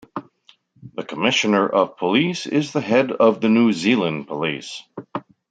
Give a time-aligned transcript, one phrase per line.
[0.95, 4.81] The Commissioner of Police is the head of the New Zealand Police.